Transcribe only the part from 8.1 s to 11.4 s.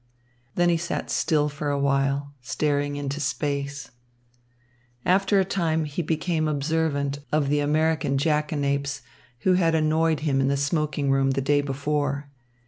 jackanapes, who had annoyed him in the smoking room the